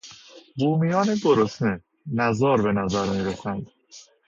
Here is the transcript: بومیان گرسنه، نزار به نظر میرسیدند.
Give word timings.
بومیان 0.57 1.09
گرسنه، 1.23 1.73
نزار 2.19 2.61
به 2.61 2.71
نظر 2.79 3.05
میرسیدند. 3.09 3.67